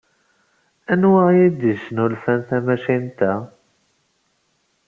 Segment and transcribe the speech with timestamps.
[0.91, 3.33] Anwa ay d-yesnulfan tamacint-a?